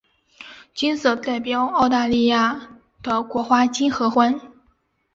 [0.73, 2.69] 金色代表澳大利亚
[3.03, 4.41] 的国花金合欢。